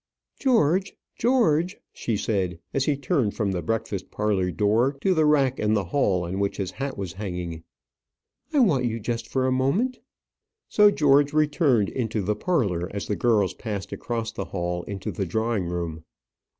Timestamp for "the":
3.51-3.61, 5.13-5.27, 5.75-5.83, 12.23-12.35, 13.05-13.15, 14.31-14.45, 15.11-15.27